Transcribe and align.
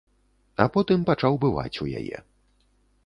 А 0.63 0.65
потым 0.77 1.03
пачаў 1.09 1.33
бываць 1.45 1.81
у 1.85 1.91
яе. 2.01 2.17